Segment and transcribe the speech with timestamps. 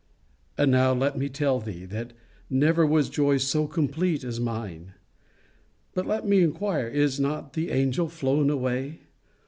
[0.57, 2.13] And now, let me tell thee, that
[2.49, 4.93] never was joy so complete as mine!
[5.93, 9.01] But let me inquire, is not the angel flown away?